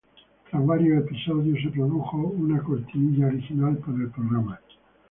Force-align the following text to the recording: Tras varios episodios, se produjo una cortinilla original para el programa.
Tras 0.49 0.65
varios 0.65 1.05
episodios, 1.05 1.59
se 1.61 1.69
produjo 1.69 2.17
una 2.17 2.59
cortinilla 2.63 3.27
original 3.27 3.77
para 3.77 3.99
el 3.99 4.09
programa. 4.09 4.59